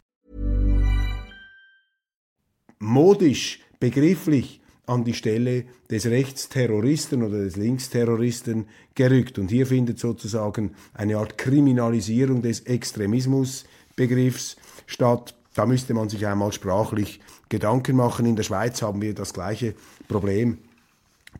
Modisch, 2.78 3.60
begrifflich 3.80 4.60
an 4.86 5.04
die 5.04 5.14
Stelle 5.14 5.64
des 5.90 6.04
Rechtsterroristen 6.04 7.22
oder 7.22 7.38
des 7.38 7.56
Linksterroristen 7.56 8.66
gerückt. 8.94 9.38
Und 9.38 9.50
hier 9.50 9.66
findet 9.66 9.98
sozusagen 9.98 10.74
eine 10.92 11.16
Art 11.16 11.38
Kriminalisierung 11.38 12.42
des 12.42 12.60
Extremismusbegriffs 12.60 14.56
statt. 14.86 15.34
Da 15.54 15.64
müsste 15.64 15.94
man 15.94 16.10
sich 16.10 16.26
einmal 16.26 16.52
sprachlich 16.52 17.20
Gedanken 17.48 17.96
machen. 17.96 18.26
In 18.26 18.36
der 18.36 18.42
Schweiz 18.42 18.82
haben 18.82 19.00
wir 19.00 19.14
das 19.14 19.32
gleiche 19.32 19.74
Problem 20.08 20.58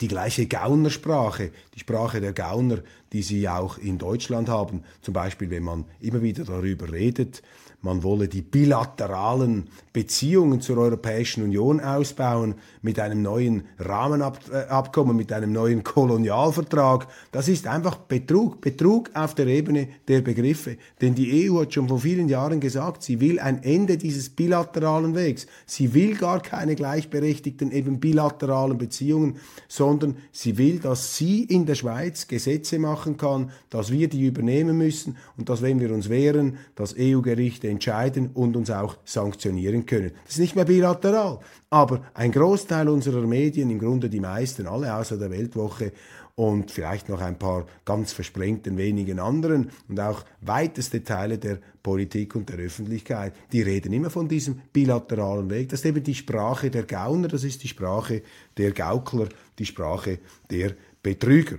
die 0.01 0.09
gleiche 0.09 0.47
Gaunersprache, 0.47 1.51
die 1.75 1.81
Sprache 1.81 2.21
der 2.21 2.33
Gauner, 2.33 2.79
die 3.13 3.23
sie 3.23 3.49
auch 3.49 3.79
in 3.79 3.99
Deutschland 3.99 4.49
haben. 4.49 4.85
Zum 5.01 5.15
Beispiel, 5.15 5.51
wenn 5.51 5.63
man 5.63 5.85
immer 6.01 6.23
wieder 6.23 6.45
darüber 6.45 6.93
redet, 6.93 7.43
man 7.87 8.03
wolle 8.03 8.29
die 8.29 8.43
bilateralen 8.43 9.71
Beziehungen 9.95 10.61
zur 10.61 10.77
Europäischen 10.77 11.43
Union 11.43 11.81
ausbauen 11.81 12.57
mit 12.83 13.01
einem 13.01 13.23
neuen 13.23 13.63
Rahmenabkommen, 13.79 15.17
mit 15.17 15.33
einem 15.33 15.53
neuen 15.53 15.83
Kolonialvertrag. 15.83 17.09
Das 17.33 17.49
ist 17.49 17.67
einfach 17.67 17.97
Betrug, 17.97 18.61
Betrug 18.61 19.11
auf 19.15 19.35
der 19.35 19.47
Ebene 19.47 19.89
der 20.07 20.21
Begriffe. 20.21 20.77
Denn 21.01 21.15
die 21.15 21.49
EU 21.49 21.61
hat 21.61 21.73
schon 21.73 21.89
vor 21.89 22.01
vielen 22.01 22.29
Jahren 22.29 22.61
gesagt, 22.61 23.03
sie 23.03 23.21
will 23.21 23.41
ein 23.41 23.63
Ende 23.63 23.97
dieses 23.97 24.29
bilateralen 24.29 25.15
Wegs. 25.15 25.47
Sie 25.65 25.95
will 25.95 26.17
gar 26.17 26.43
keine 26.43 26.75
gleichberechtigten, 26.75 27.73
eben 27.73 28.01
bilateralen 28.01 28.77
Beziehungen, 28.77 29.37
sondern 29.69 30.17
sie 30.33 30.59
will, 30.59 30.79
dass 30.79 31.17
sie 31.17 31.45
in 31.45 31.65
der 31.65 31.75
Schweiz 31.77 32.27
Gesetze 32.29 32.79
machen 32.79 33.17
kann, 33.17 33.51
dass 33.71 33.91
wir 33.91 34.09
die 34.09 34.27
übernehmen 34.27 34.77
müssen 34.77 35.17
und 35.39 35.49
dass, 35.49 35.63
wenn 35.63 35.81
wir 35.81 35.93
uns 35.93 36.11
wehren, 36.11 36.59
das 36.75 36.95
EU-Gericht 36.99 37.65
entscheiden 37.77 38.31
und 38.33 38.57
uns 38.57 38.71
auch 38.71 38.97
sanktionieren 39.05 39.85
können. 39.85 40.13
Das 40.25 40.35
ist 40.35 40.41
nicht 40.41 40.57
mehr 40.57 40.65
bilateral, 40.65 41.41
aber 41.71 42.03
ein 42.15 42.33
Großteil 42.33 42.89
unserer 42.89 43.27
Medien, 43.27 43.71
im 43.71 43.79
Grunde 43.79 44.09
die 44.09 44.21
meisten, 44.21 44.67
alle 44.67 44.95
außer 44.95 45.19
der 45.19 45.31
Weltwoche 45.31 45.93
und 46.37 46.71
vielleicht 46.71 47.09
noch 47.09 47.21
ein 47.21 47.39
paar 47.39 47.67
ganz 47.85 48.13
versprengten 48.13 48.77
wenigen 48.77 49.19
anderen 49.21 49.71
und 49.89 50.01
auch 50.01 50.25
weiteste 50.41 51.03
Teile 51.03 51.39
der 51.39 51.59
Politik 51.83 52.35
und 52.35 52.49
der 52.49 52.59
Öffentlichkeit, 52.59 53.35
die 53.53 53.63
reden 53.63 53.93
immer 53.93 54.11
von 54.11 54.29
diesem 54.29 54.61
bilateralen 54.73 55.51
Weg. 55.51 55.69
Das 55.69 55.81
ist 55.81 55.87
eben 55.87 56.03
die 56.03 56.15
Sprache 56.15 56.71
der 56.71 56.85
Gauner, 56.85 57.29
das 57.29 57.45
ist 57.45 57.63
die 57.63 57.69
Sprache 57.69 58.23
der 58.57 58.73
Gaukler, 58.73 59.29
die 59.59 59.67
Sprache 59.67 60.19
der 60.51 60.73
Betrüger. 61.03 61.57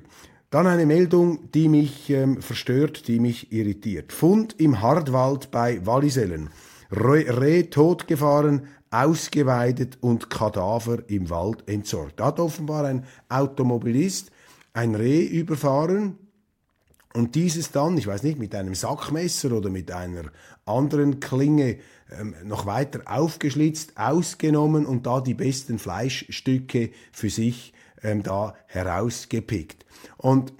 Dann 0.49 0.65
eine 0.65 0.85
Meldung, 0.85 1.51
die 1.51 1.67
mich 1.67 2.09
ähm, 2.09 2.41
verstört, 2.41 3.07
die 3.09 3.19
mich 3.19 3.51
irritiert. 3.51 4.13
Fund 4.13 4.55
im 4.59 4.81
Hardwald 4.81 5.51
bei 5.51 5.85
Wallisellen. 5.85 6.49
Reh, 6.89 7.29
Reh 7.29 7.63
totgefahren, 7.63 8.67
ausgeweidet 8.89 9.97
und 9.99 10.29
Kadaver 10.29 10.99
im 11.09 11.29
Wald 11.29 11.67
entsorgt. 11.67 12.21
Da 12.21 12.27
hat 12.27 12.39
offenbar 12.39 12.85
ein 12.85 13.03
Automobilist 13.27 14.31
ein 14.71 14.95
Reh 14.95 15.25
überfahren 15.25 16.17
und 17.13 17.35
dieses 17.35 17.71
dann, 17.71 17.97
ich 17.97 18.05
weiß 18.05 18.23
nicht, 18.23 18.37
mit 18.37 18.53
einem 18.53 18.75
Sackmesser 18.75 19.51
oder 19.51 19.69
mit 19.69 19.91
einer 19.91 20.31
anderen 20.65 21.19
Klinge 21.19 21.79
ähm, 22.11 22.35
noch 22.45 22.67
weiter 22.67 23.01
aufgeschlitzt, 23.05 23.97
ausgenommen 23.97 24.85
und 24.85 25.07
da 25.07 25.19
die 25.19 25.33
besten 25.33 25.79
Fleischstücke 25.79 26.91
für 27.11 27.29
sich 27.29 27.73
ähm, 28.03 28.23
da 28.23 28.55
herausgepickt. 28.67 29.85
Und 30.17 30.53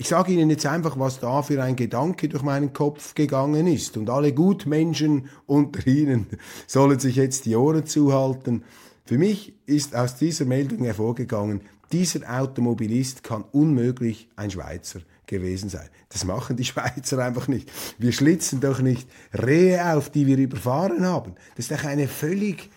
ich 0.00 0.08
sage 0.08 0.32
Ihnen 0.32 0.48
jetzt 0.48 0.64
einfach, 0.64 0.98
was 0.98 1.18
da 1.18 1.42
für 1.42 1.60
ein 1.60 1.74
Gedanke 1.74 2.28
durch 2.28 2.44
meinen 2.44 2.72
Kopf 2.72 3.14
gegangen 3.14 3.66
ist. 3.66 3.96
Und 3.96 4.10
alle 4.10 4.32
Gutmenschen 4.32 5.28
unter 5.46 5.84
Ihnen 5.86 6.26
sollen 6.68 7.00
sich 7.00 7.16
jetzt 7.16 7.46
die 7.46 7.56
Ohren 7.56 7.84
zuhalten. 7.84 8.62
Für 9.04 9.18
mich 9.18 9.54
ist 9.66 9.96
aus 9.96 10.16
dieser 10.16 10.44
Meldung 10.44 10.84
hervorgegangen, 10.84 11.62
dieser 11.90 12.40
Automobilist 12.40 13.24
kann 13.24 13.44
unmöglich 13.50 14.28
ein 14.36 14.50
Schweizer 14.50 15.00
gewesen 15.26 15.68
sein. 15.68 15.88
Das 16.10 16.24
machen 16.24 16.56
die 16.56 16.64
Schweizer 16.66 17.18
einfach 17.18 17.48
nicht. 17.48 17.70
Wir 17.98 18.12
schlitzen 18.12 18.60
doch 18.60 18.80
nicht 18.80 19.08
Rehe 19.32 19.94
auf, 19.94 20.10
die 20.10 20.26
wir 20.26 20.38
überfahren 20.38 21.06
haben. 21.06 21.34
Das 21.56 21.70
ist 21.70 21.72
doch 21.72 21.84
eine 21.84 22.06
völlig 22.06 22.70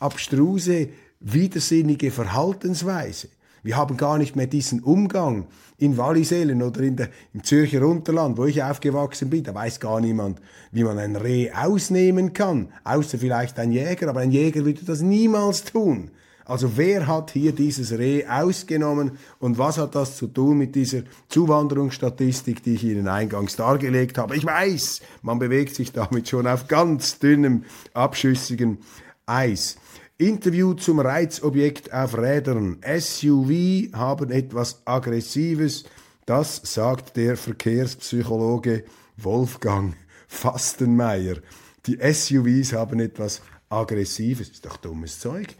abstruse, 0.00 0.88
widersinnige 1.24 2.10
Verhaltensweise. 2.10 3.28
Wir 3.62 3.76
haben 3.76 3.96
gar 3.96 4.18
nicht 4.18 4.36
mehr 4.36 4.46
diesen 4.46 4.80
Umgang 4.80 5.46
in 5.78 5.96
Wallisellen 5.96 6.62
oder 6.62 6.82
in 6.82 6.96
der, 6.96 7.08
im 7.32 7.42
Zürcher 7.42 7.82
Unterland, 7.82 8.36
wo 8.36 8.44
ich 8.44 8.62
aufgewachsen 8.62 9.30
bin. 9.30 9.42
Da 9.42 9.54
weiß 9.54 9.80
gar 9.80 10.00
niemand, 10.00 10.38
wie 10.70 10.84
man 10.84 10.98
ein 10.98 11.16
Reh 11.16 11.50
ausnehmen 11.50 12.34
kann, 12.34 12.68
außer 12.84 13.18
vielleicht 13.18 13.58
ein 13.58 13.72
Jäger. 13.72 14.08
Aber 14.08 14.20
ein 14.20 14.30
Jäger 14.30 14.64
würde 14.66 14.84
das 14.84 15.00
niemals 15.00 15.64
tun. 15.64 16.10
Also 16.44 16.76
wer 16.76 17.06
hat 17.06 17.30
hier 17.30 17.52
dieses 17.52 17.92
Reh 17.92 18.26
ausgenommen 18.26 19.12
und 19.38 19.56
was 19.56 19.78
hat 19.78 19.94
das 19.94 20.18
zu 20.18 20.26
tun 20.26 20.58
mit 20.58 20.74
dieser 20.74 21.02
Zuwanderungsstatistik, 21.30 22.62
die 22.62 22.74
ich 22.74 22.84
Ihnen 22.84 23.08
eingangs 23.08 23.56
dargelegt 23.56 24.18
habe? 24.18 24.36
Ich 24.36 24.44
weiß, 24.44 25.00
man 25.22 25.38
bewegt 25.38 25.74
sich 25.74 25.90
damit 25.92 26.28
schon 26.28 26.46
auf 26.46 26.68
ganz 26.68 27.18
dünnem, 27.18 27.64
abschüssigen 27.94 28.76
Eis. 29.24 29.78
Interview 30.18 30.74
zum 30.74 31.00
Reizobjekt 31.00 31.92
auf 31.92 32.16
Rädern. 32.16 32.78
SUV 32.84 33.92
haben 33.94 34.30
etwas 34.30 34.80
Aggressives. 34.84 35.86
Das 36.24 36.60
sagt 36.62 37.16
der 37.16 37.36
Verkehrspsychologe 37.36 38.84
Wolfgang 39.16 39.96
Fastenmeier. 40.28 41.38
Die 41.86 41.98
SUVs 42.00 42.74
haben 42.74 43.00
etwas 43.00 43.42
Aggressives. 43.68 44.50
Ist 44.50 44.64
doch 44.64 44.76
dummes 44.76 45.18
Zeug. 45.18 45.56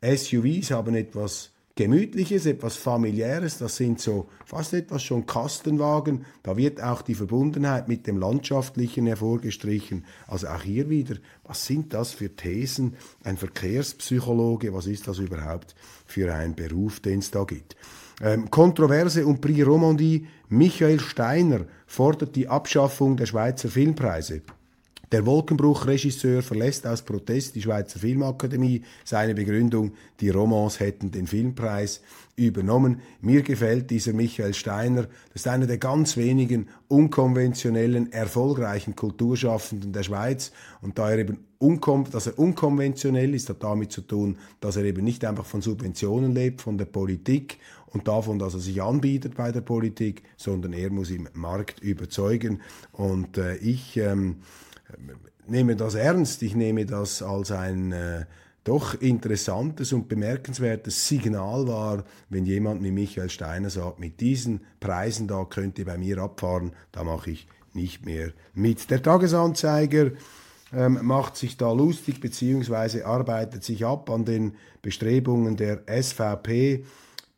SUVs 0.00 0.70
haben 0.70 0.94
etwas 0.94 1.50
Gemütliches, 1.78 2.46
etwas 2.46 2.76
Familiäres, 2.76 3.58
das 3.58 3.76
sind 3.76 4.00
so 4.00 4.30
fast 4.46 4.72
etwas 4.72 5.02
schon 5.02 5.26
Kastenwagen, 5.26 6.24
da 6.42 6.56
wird 6.56 6.82
auch 6.82 7.02
die 7.02 7.14
Verbundenheit 7.14 7.86
mit 7.86 8.06
dem 8.06 8.16
Landschaftlichen 8.16 9.04
hervorgestrichen. 9.04 10.06
Also 10.26 10.48
auch 10.48 10.62
hier 10.62 10.88
wieder, 10.88 11.16
was 11.44 11.66
sind 11.66 11.92
das 11.92 12.12
für 12.12 12.34
Thesen? 12.34 12.96
Ein 13.24 13.36
Verkehrspsychologe, 13.36 14.72
was 14.72 14.86
ist 14.86 15.06
das 15.06 15.18
überhaupt 15.18 15.74
für 16.06 16.34
ein 16.34 16.54
Beruf, 16.54 17.00
den 17.00 17.18
es 17.18 17.30
da 17.30 17.44
gibt? 17.44 17.76
Ähm, 18.22 18.50
Kontroverse 18.50 19.26
um 19.26 19.38
Prix 19.42 19.66
Romandie, 19.66 20.28
Michael 20.48 20.98
Steiner 20.98 21.66
fordert 21.86 22.36
die 22.36 22.48
Abschaffung 22.48 23.18
der 23.18 23.26
Schweizer 23.26 23.68
Filmpreise. 23.68 24.40
Der 25.12 25.24
Wolkenbruch-Regisseur 25.24 26.42
verlässt 26.42 26.84
aus 26.86 27.02
Protest 27.02 27.54
die 27.54 27.62
Schweizer 27.62 28.00
Filmakademie. 28.00 28.82
Seine 29.04 29.34
Begründung, 29.34 29.92
die 30.20 30.30
Romans 30.30 30.80
hätten 30.80 31.12
den 31.12 31.28
Filmpreis 31.28 32.00
übernommen. 32.34 33.00
Mir 33.20 33.42
gefällt 33.42 33.90
dieser 33.90 34.12
Michael 34.12 34.52
Steiner. 34.52 35.02
Das 35.02 35.42
ist 35.42 35.48
einer 35.48 35.66
der 35.66 35.78
ganz 35.78 36.16
wenigen 36.16 36.68
unkonventionellen, 36.88 38.12
erfolgreichen 38.12 38.96
Kulturschaffenden 38.96 39.92
der 39.92 40.02
Schweiz. 40.02 40.50
Und 40.80 40.98
da 40.98 41.10
er 41.10 41.18
eben 41.18 41.38
dass 42.10 42.26
er 42.26 42.38
unkonventionell 42.38 43.34
ist, 43.34 43.48
hat 43.48 43.62
damit 43.62 43.90
zu 43.90 44.02
tun, 44.02 44.36
dass 44.60 44.76
er 44.76 44.84
eben 44.84 45.04
nicht 45.04 45.24
einfach 45.24 45.46
von 45.46 45.62
Subventionen 45.62 46.34
lebt, 46.34 46.60
von 46.60 46.76
der 46.76 46.84
Politik 46.84 47.58
und 47.86 48.08
davon, 48.08 48.38
dass 48.38 48.54
er 48.54 48.60
sich 48.60 48.82
anbietet 48.82 49.36
bei 49.36 49.52
der 49.52 49.62
Politik, 49.62 50.22
sondern 50.36 50.74
er 50.74 50.90
muss 50.90 51.10
im 51.10 51.28
Markt 51.32 51.80
überzeugen. 51.80 52.60
Und 52.92 53.38
äh, 53.38 53.56
ich 53.56 53.96
ähm, 53.96 54.36
nehme 55.46 55.76
das 55.76 55.94
ernst, 55.94 56.42
ich 56.42 56.54
nehme 56.54 56.86
das 56.86 57.22
als 57.22 57.50
ein 57.50 57.92
äh, 57.92 58.26
doch 58.64 59.00
interessantes 59.00 59.92
und 59.92 60.08
bemerkenswertes 60.08 61.06
Signal 61.06 61.68
wahr, 61.68 62.04
wenn 62.30 62.44
jemand 62.44 62.82
wie 62.82 62.90
Michael 62.90 63.30
Steiner 63.30 63.70
sagt, 63.70 64.00
mit 64.00 64.20
diesen 64.20 64.60
Preisen 64.80 65.28
da 65.28 65.44
könnt 65.44 65.78
ihr 65.78 65.84
bei 65.84 65.96
mir 65.96 66.18
abfahren, 66.18 66.72
da 66.90 67.04
mache 67.04 67.30
ich 67.30 67.46
nicht 67.74 68.04
mehr 68.04 68.32
mit. 68.54 68.90
Der 68.90 69.02
Tagesanzeiger 69.02 70.10
ähm, 70.72 70.98
macht 71.02 71.36
sich 71.36 71.56
da 71.56 71.70
lustig 71.70 72.20
beziehungsweise 72.20 73.06
arbeitet 73.06 73.62
sich 73.62 73.86
ab 73.86 74.10
an 74.10 74.24
den 74.24 74.56
Bestrebungen 74.82 75.56
der 75.56 75.82
SVP, 75.86 76.84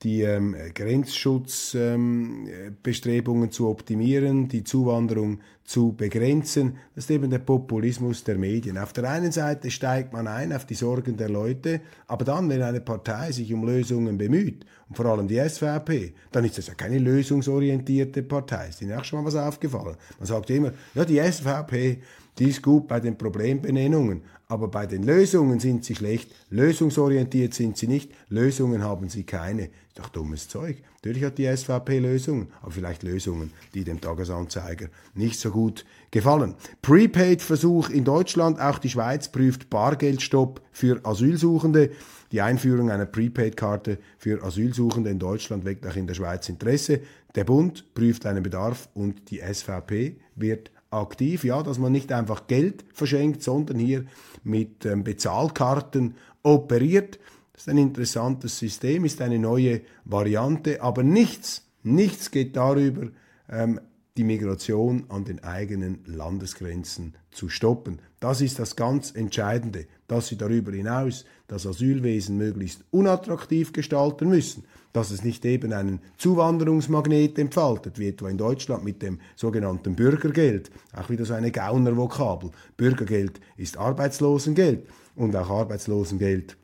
die 0.03 0.23
ähm, 0.23 0.57
Grenzschutzbestrebungen 0.75 3.45
ähm, 3.45 3.51
zu 3.51 3.69
optimieren, 3.69 4.49
die 4.49 4.63
Zuwanderung 4.63 5.41
zu 5.65 5.93
begrenzen. 5.93 6.77
Das 6.95 7.05
ist 7.05 7.11
eben 7.11 7.31
der 7.31 7.41
Populismus 7.41 8.23
der 8.23 8.39
Medien. 8.39 8.79
Auf 8.79 8.93
der 8.93 9.11
einen 9.11 9.33
Seite 9.33 9.73
steigt 9.73 10.13
man 10.13 10.29
ein 10.29 10.53
auf 10.53 10.67
die 10.67 10.75
Sorgen 10.75 11.17
der 11.17 11.29
Leute, 11.29 11.81
aber 12.07 12.25
dann, 12.25 12.49
wenn 12.49 12.63
eine 12.63 12.81
Partei 12.81 13.33
sich 13.33 13.53
um 13.53 13.67
Lösungen 13.67 14.19
bemüht, 14.19 14.65
und 14.89 14.97
vor 14.97 15.07
allem 15.07 15.29
die 15.29 15.39
SVP, 15.39 16.15
dann 16.33 16.45
ist 16.45 16.59
das 16.59 16.69
ja 16.69 16.75
keine 16.75 16.99
lösungsorientierte 16.99 18.23
Partei. 18.23 18.69
Ist 18.69 18.81
Ihnen 18.81 18.99
auch 18.99 19.05
schon 19.05 19.19
mal 19.19 19.27
was 19.27 19.35
aufgefallen? 19.35 19.97
Man 20.19 20.27
sagt 20.27 20.49
immer, 20.51 20.73
ja, 20.95 21.05
die 21.05 21.21
SVP, 21.21 22.01
die 22.39 22.49
ist 22.49 22.63
gut 22.63 22.89
bei 22.89 23.01
den 23.01 23.19
Problembenennungen, 23.19 24.23
aber 24.51 24.69
bei 24.69 24.87
den 24.87 25.03
Lösungen 25.03 25.61
sind 25.61 25.85
sie 25.85 25.95
schlecht. 25.95 26.35
Lösungsorientiert 26.49 27.53
sind 27.53 27.77
sie 27.77 27.87
nicht. 27.87 28.11
Lösungen 28.31 28.83
haben 28.83 29.11
sie 29.11 29.25
keine. 29.25 29.65
Ist 29.65 29.99
doch 29.99 30.09
dummes 30.09 30.49
Zeug. 30.49 30.79
Natürlich 30.95 31.23
hat 31.23 31.37
die 31.37 31.55
SVP 31.55 31.99
Lösungen, 31.99 32.49
aber 32.63 32.71
vielleicht 32.71 33.03
Lösungen, 33.03 33.53
die 33.75 33.85
dem 33.85 34.01
Tagesanzeiger 34.01 34.89
nicht 35.15 35.39
so 35.39 35.51
gut 35.51 35.85
gefallen. 36.11 36.55
Prepaid-Versuch 36.81 37.91
in 37.91 38.05
Deutschland. 38.05 38.59
Auch 38.59 38.79
die 38.79 38.89
Schweiz 38.89 39.29
prüft 39.29 39.69
Bargeldstopp 39.69 40.63
für 40.73 41.05
Asylsuchende. 41.05 41.91
Die 42.33 42.41
Einführung 42.41 42.91
einer 42.91 43.07
Prepaid-Karte 43.07 43.99
für 44.17 44.43
Asylsuchende 44.43 45.11
in 45.11 45.19
Deutschland 45.19 45.67
weckt 45.67 45.87
auch 45.87 45.97
in 45.97 46.07
der 46.07 46.15
Schweiz 46.15 46.49
Interesse. 46.49 47.01
Der 47.35 47.45
Bund 47.45 47.95
prüft 47.95 48.25
einen 48.25 48.43
Bedarf 48.43 48.89
und 48.95 49.31
die 49.31 49.41
SVP 49.41 50.17
wird 50.37 50.71
aktiv, 50.91 51.45
ja, 51.45 51.63
dass 51.63 51.79
man 51.79 51.93
nicht 51.93 52.13
einfach 52.13 52.47
Geld 52.47 52.85
verschenkt, 52.93 53.43
sondern 53.43 53.79
hier 53.79 54.07
mit 54.45 54.87
ähm, 54.87 55.05
Bezahlkarten 55.05 56.15
operiert. 56.43 57.19
Das 57.53 57.63
ist 57.63 57.69
ein 57.69 57.79
interessantes 57.79 58.59
System, 58.59 59.05
ist 59.05 59.21
eine 59.21 59.39
neue 59.39 59.83
Variante, 60.05 60.81
aber 60.83 61.03
nichts, 61.03 61.67
nichts 61.83 62.31
geht 62.31 62.57
darüber, 62.57 63.09
ähm, 63.49 63.81
die 64.17 64.25
Migration 64.25 65.05
an 65.11 65.25
den 65.25 65.45
eigenen 65.45 66.01
Landesgrenzen 66.07 67.15
zu 67.31 67.49
stoppen. 67.49 68.01
Das 68.19 68.41
ist 68.41 68.59
das 68.59 68.75
ganz 68.75 69.15
Entscheidende, 69.15 69.87
dass 70.09 70.27
sie 70.27 70.37
darüber 70.37 70.73
hinaus 70.73 71.25
das 71.47 71.67
Asylwesen 71.67 72.37
möglichst 72.37 72.85
unattraktiv 72.91 73.73
gestalten 73.73 74.29
müssen, 74.29 74.65
dass 74.93 75.11
es 75.11 75.23
nicht 75.23 75.45
eben 75.45 75.73
einen 75.73 76.01
Zuwanderungsmagnet 76.17 77.39
entfaltet, 77.39 77.99
wie 77.99 78.09
etwa 78.09 78.29
in 78.29 78.39
Deutschland 78.39 78.85
mit 78.85 79.03
dem 79.03 79.21
sogenannten 79.37 79.95
Bürgergeld, 79.95 80.71
auch 80.95 81.11
wieder 81.11 81.25
so 81.25 81.35
eine 81.35 81.51
Gaunervokabel. 81.51 82.51
Bürgergeld 82.77 83.41
ist 83.57 83.77
Arbeitslosengeld 83.77 84.87
und 85.15 85.37
auch 85.37 85.51
Arbeitslosengeld 85.51 86.57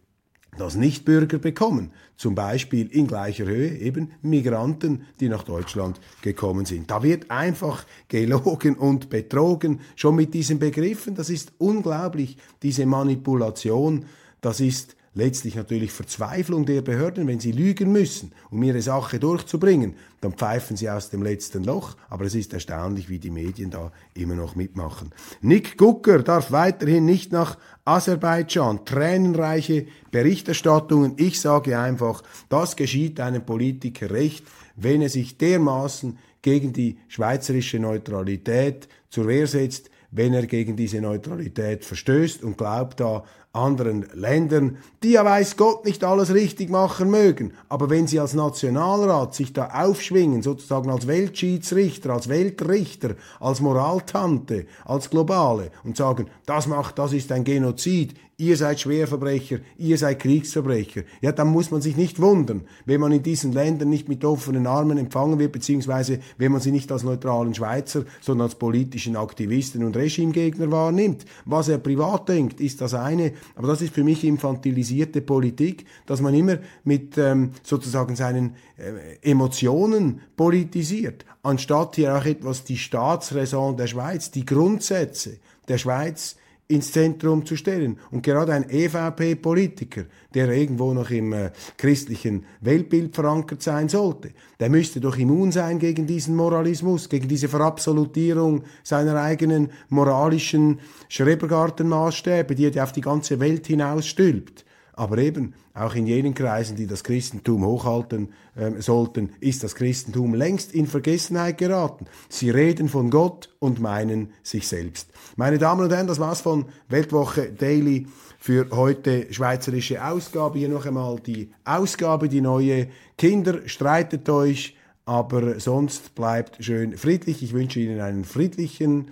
das 0.58 0.76
Nichtbürger 0.76 1.38
bekommen, 1.38 1.90
zum 2.16 2.34
Beispiel 2.34 2.86
in 2.88 3.06
gleicher 3.06 3.46
Höhe 3.46 3.76
eben 3.78 4.12
Migranten, 4.22 5.04
die 5.20 5.28
nach 5.28 5.42
Deutschland 5.42 6.00
gekommen 6.22 6.64
sind. 6.64 6.90
Da 6.90 7.02
wird 7.02 7.30
einfach 7.30 7.86
gelogen 8.08 8.76
und 8.76 9.10
betrogen, 9.10 9.80
schon 9.96 10.16
mit 10.16 10.34
diesen 10.34 10.58
Begriffen, 10.58 11.14
das 11.14 11.30
ist 11.30 11.52
unglaublich, 11.58 12.36
diese 12.62 12.86
Manipulation, 12.86 14.06
das 14.40 14.60
ist 14.60 14.96
letztlich 15.14 15.54
natürlich 15.54 15.92
Verzweiflung 15.92 16.66
der 16.66 16.82
Behörden, 16.82 17.26
wenn 17.26 17.40
sie 17.40 17.52
lügen 17.52 17.92
müssen, 17.92 18.32
um 18.50 18.62
ihre 18.62 18.82
Sache 18.82 19.18
durchzubringen, 19.18 19.94
dann 20.20 20.32
pfeifen 20.32 20.76
sie 20.76 20.90
aus 20.90 21.10
dem 21.10 21.22
letzten 21.22 21.64
Loch. 21.64 21.96
Aber 22.08 22.24
es 22.24 22.34
ist 22.34 22.52
erstaunlich, 22.52 23.08
wie 23.08 23.18
die 23.18 23.30
Medien 23.30 23.70
da 23.70 23.92
immer 24.14 24.34
noch 24.34 24.56
mitmachen. 24.56 25.12
Nick 25.40 25.78
Gucker 25.78 26.22
darf 26.22 26.50
weiterhin 26.50 27.04
nicht 27.04 27.32
nach 27.32 27.56
Aserbaidschan. 27.84 28.84
Tränenreiche 28.84 29.86
Berichterstattungen. 30.10 31.14
Ich 31.16 31.40
sage 31.40 31.78
einfach, 31.78 32.22
das 32.48 32.76
geschieht 32.76 33.20
einem 33.20 33.44
Politiker 33.44 34.10
recht, 34.10 34.44
wenn 34.76 35.02
er 35.02 35.08
sich 35.08 35.38
dermaßen 35.38 36.18
gegen 36.42 36.72
die 36.72 36.98
schweizerische 37.08 37.78
Neutralität 37.78 38.88
zur 39.08 39.28
Wehr 39.28 39.46
setzt, 39.46 39.90
wenn 40.10 40.34
er 40.34 40.46
gegen 40.46 40.76
diese 40.76 41.00
Neutralität 41.00 41.84
verstößt 41.84 42.44
und 42.44 42.56
glaubt 42.56 43.00
da 43.00 43.24
anderen 43.54 44.06
Ländern, 44.14 44.78
die 45.02 45.12
ja 45.12 45.24
weiß 45.24 45.56
Gott 45.56 45.84
nicht 45.84 46.02
alles 46.04 46.34
richtig 46.34 46.70
machen 46.70 47.10
mögen. 47.10 47.52
Aber 47.68 47.88
wenn 47.88 48.06
sie 48.06 48.20
als 48.20 48.34
Nationalrat 48.34 49.34
sich 49.34 49.52
da 49.52 49.68
aufschwingen, 49.68 50.42
sozusagen 50.42 50.90
als 50.90 51.06
Weltschiedsrichter, 51.06 52.10
als 52.10 52.28
Weltrichter, 52.28 53.14
als 53.40 53.60
Moraltante, 53.60 54.66
als 54.84 55.10
Globale 55.10 55.70
und 55.84 55.96
sagen, 55.96 56.26
das 56.46 56.66
macht, 56.66 56.98
das 56.98 57.12
ist 57.12 57.30
ein 57.32 57.44
Genozid, 57.44 58.14
ihr 58.36 58.56
seid 58.56 58.80
Schwerverbrecher, 58.80 59.58
ihr 59.78 59.96
seid 59.96 60.20
Kriegsverbrecher, 60.20 61.02
ja, 61.20 61.32
dann 61.32 61.48
muss 61.48 61.70
man 61.70 61.80
sich 61.80 61.96
nicht 61.96 62.20
wundern, 62.20 62.62
wenn 62.84 63.00
man 63.00 63.12
in 63.12 63.22
diesen 63.22 63.52
Ländern 63.52 63.90
nicht 63.90 64.08
mit 64.08 64.24
offenen 64.24 64.66
Armen 64.66 64.98
empfangen 64.98 65.38
wird, 65.38 65.52
beziehungsweise 65.52 66.18
wenn 66.36 66.52
man 66.52 66.60
sie 66.60 66.72
nicht 66.72 66.90
als 66.90 67.04
neutralen 67.04 67.54
Schweizer, 67.54 68.04
sondern 68.20 68.46
als 68.46 68.56
politischen 68.56 69.16
Aktivisten 69.16 69.84
und 69.84 69.96
Regimegegner 69.96 70.70
wahrnimmt. 70.70 71.24
Was 71.44 71.68
er 71.68 71.78
privat 71.78 72.28
denkt, 72.28 72.60
ist 72.60 72.80
das 72.80 72.94
eine, 72.94 73.32
aber 73.54 73.68
das 73.68 73.82
ist 73.82 73.94
für 73.94 74.04
mich 74.04 74.24
infantilisierte 74.24 75.20
Politik, 75.20 75.86
dass 76.06 76.20
man 76.20 76.34
immer 76.34 76.58
mit 76.82 77.16
ähm, 77.18 77.52
sozusagen 77.62 78.16
seinen 78.16 78.56
äh, 78.76 79.30
Emotionen 79.30 80.20
politisiert, 80.36 81.24
anstatt 81.42 81.96
hier 81.96 82.16
auch 82.16 82.24
etwas 82.24 82.64
die 82.64 82.78
Staatsräson 82.78 83.76
der 83.76 83.86
Schweiz, 83.86 84.30
die 84.30 84.44
Grundsätze 84.44 85.38
der 85.68 85.78
Schweiz 85.78 86.36
ins 86.74 86.92
Zentrum 86.92 87.46
zu 87.46 87.56
stellen. 87.56 87.98
Und 88.10 88.22
gerade 88.22 88.52
ein 88.52 88.68
EVP-Politiker, 88.68 90.04
der 90.34 90.50
irgendwo 90.50 90.92
noch 90.92 91.10
im 91.10 91.32
äh, 91.32 91.50
christlichen 91.76 92.44
Weltbild 92.60 93.14
verankert 93.14 93.62
sein 93.62 93.88
sollte, 93.88 94.30
der 94.60 94.68
müsste 94.68 95.00
doch 95.00 95.16
immun 95.16 95.52
sein 95.52 95.78
gegen 95.78 96.06
diesen 96.06 96.36
Moralismus, 96.36 97.08
gegen 97.08 97.28
diese 97.28 97.48
Verabsolutierung 97.48 98.64
seiner 98.82 99.20
eigenen 99.20 99.70
moralischen 99.88 100.80
Schrebergartenmaßstäbe, 101.08 102.54
die 102.54 102.66
er 102.66 102.84
auf 102.84 102.92
die 102.92 103.00
ganze 103.00 103.40
Welt 103.40 103.66
hinausstülpt. 103.66 104.64
Aber 104.96 105.18
eben, 105.18 105.54
auch 105.74 105.94
in 105.96 106.06
jenen 106.06 106.34
Kreisen, 106.34 106.76
die 106.76 106.86
das 106.86 107.02
Christentum 107.02 107.64
hochhalten 107.64 108.32
äh, 108.54 108.80
sollten, 108.80 109.30
ist 109.40 109.64
das 109.64 109.74
Christentum 109.74 110.34
längst 110.34 110.72
in 110.72 110.86
Vergessenheit 110.86 111.58
geraten. 111.58 112.06
Sie 112.28 112.50
reden 112.50 112.88
von 112.88 113.10
Gott 113.10 113.52
und 113.58 113.80
meinen 113.80 114.30
sich 114.44 114.68
selbst. 114.68 115.10
Meine 115.36 115.58
Damen 115.58 115.84
und 115.84 115.92
Herren, 115.92 116.06
das 116.06 116.20
war's 116.20 116.40
von 116.40 116.66
Weltwoche 116.88 117.50
Daily 117.52 118.06
für 118.38 118.68
heute 118.70 119.32
schweizerische 119.32 120.04
Ausgabe. 120.04 120.58
Hier 120.58 120.68
noch 120.68 120.86
einmal 120.86 121.18
die 121.18 121.50
Ausgabe, 121.64 122.28
die 122.28 122.40
neue. 122.40 122.88
Kinder, 123.18 123.66
streitet 123.66 124.28
euch, 124.28 124.76
aber 125.06 125.58
sonst 125.58 126.14
bleibt 126.14 126.62
schön 126.64 126.96
friedlich. 126.96 127.42
Ich 127.42 127.52
wünsche 127.52 127.80
Ihnen 127.80 128.00
einen 128.00 128.24
friedlichen 128.24 129.10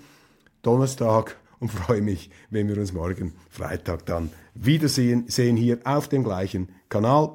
Donnerstag 0.62 1.36
und 1.62 1.68
freue 1.68 2.02
mich, 2.02 2.28
wenn 2.50 2.68
wir 2.68 2.76
uns 2.76 2.92
morgen 2.92 3.34
Freitag 3.48 4.04
dann 4.06 4.30
wiedersehen 4.52 5.28
sehen 5.28 5.56
hier 5.56 5.78
auf 5.84 6.08
dem 6.08 6.24
gleichen 6.24 6.70
Kanal. 6.88 7.30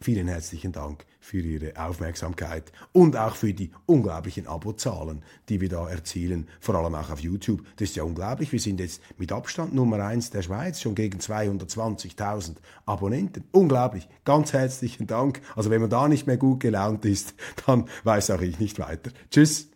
Vielen 0.00 0.28
herzlichen 0.28 0.70
Dank 0.70 1.06
für 1.18 1.38
Ihre 1.38 1.72
Aufmerksamkeit 1.82 2.70
und 2.92 3.16
auch 3.16 3.36
für 3.36 3.54
die 3.54 3.70
unglaublichen 3.86 4.46
Abozahlen, 4.46 5.22
die 5.48 5.62
wir 5.62 5.70
da 5.70 5.88
erzielen, 5.88 6.46
vor 6.60 6.74
allem 6.74 6.94
auch 6.94 7.08
auf 7.08 7.20
YouTube. 7.20 7.64
Das 7.76 7.88
ist 7.88 7.96
ja 7.96 8.02
unglaublich. 8.02 8.52
Wir 8.52 8.60
sind 8.60 8.80
jetzt 8.80 9.00
mit 9.16 9.32
Abstand 9.32 9.72
Nummer 9.72 10.04
eins 10.04 10.28
der 10.28 10.42
Schweiz, 10.42 10.82
schon 10.82 10.94
gegen 10.94 11.20
220.000 11.20 12.56
Abonnenten. 12.84 13.44
Unglaublich. 13.50 14.06
Ganz 14.26 14.52
herzlichen 14.52 15.06
Dank. 15.06 15.40
Also 15.56 15.70
wenn 15.70 15.80
man 15.80 15.88
da 15.88 16.06
nicht 16.06 16.26
mehr 16.26 16.36
gut 16.36 16.60
gelaunt 16.60 17.06
ist, 17.06 17.34
dann 17.66 17.88
weiß 18.02 18.30
auch 18.32 18.42
ich 18.42 18.58
nicht 18.58 18.78
weiter. 18.78 19.10
Tschüss. 19.30 19.70